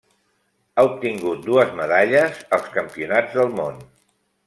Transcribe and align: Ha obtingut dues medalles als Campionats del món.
Ha 0.75 0.85
obtingut 0.87 1.45
dues 1.51 1.77
medalles 1.81 2.43
als 2.59 2.69
Campionats 2.81 3.41
del 3.41 3.57
món. 3.63 3.83